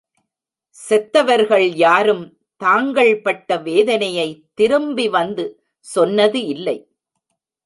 செத்தவர்கள் 0.77 1.65
யாரும் 1.75 2.23
தாங்கள் 2.61 3.21
பட்ட 3.21 3.57
வேதனையைத் 3.57 4.43
திரும்பி 4.53 5.09
வந்து 5.09 5.45
சொன்னது 5.87 6.45
இல்லை. 6.45 6.77